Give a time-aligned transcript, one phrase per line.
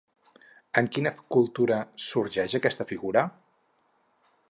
[0.81, 3.29] En quina cultura sorgeix aquesta figura?